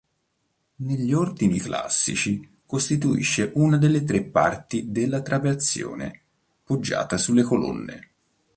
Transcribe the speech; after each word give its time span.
Negli 0.77 1.13
ordini 1.13 1.59
classici 1.59 2.49
costituisce 2.65 3.51
una 3.53 3.77
delle 3.77 4.03
tre 4.03 4.23
parti 4.23 4.89
della 4.91 5.21
trabeazione 5.21 6.21
poggiata 6.63 7.19
sulle 7.19 7.43
colonne. 7.43 8.09